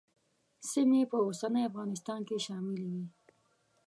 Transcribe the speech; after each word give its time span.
سیمې 0.71 1.01
په 1.11 1.17
اوسني 1.25 1.61
افغانستان 1.69 2.19
کې 2.27 2.43
شاملې 2.45 2.85
وې. 2.93 3.05